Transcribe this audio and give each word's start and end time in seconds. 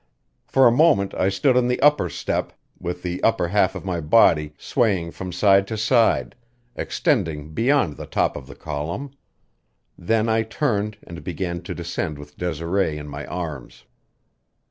For 0.47 0.65
a 0.67 0.71
moment 0.71 1.13
I 1.13 1.29
stood 1.29 1.55
on 1.55 1.67
the 1.67 1.79
upper 1.79 2.09
step 2.09 2.53
with 2.79 3.03
the 3.03 3.21
upper 3.21 3.49
half 3.49 3.75
of 3.75 3.85
my 3.85 3.99
body, 4.01 4.55
swaying 4.57 5.11
from 5.11 5.31
side 5.31 5.67
to 5.67 5.77
side, 5.77 6.35
extending 6.75 7.53
beyond 7.53 7.97
the 7.97 8.07
top 8.07 8.35
of 8.35 8.47
the 8.47 8.55
column; 8.55 9.11
then 9.95 10.27
I 10.27 10.41
turned 10.41 10.97
and 11.05 11.23
began 11.23 11.61
to 11.61 11.75
descend 11.75 12.17
with 12.17 12.35
Desiree 12.35 12.97
in 12.97 13.07
my 13.09 13.27
arms. 13.27 13.83